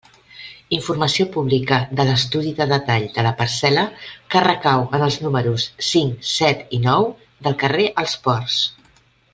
[0.75, 3.85] Informació pública de l'estudi de detall de la parcel·la
[4.33, 7.07] que recau en els números cinc, set i nou
[7.49, 8.59] del carrer Els Ports.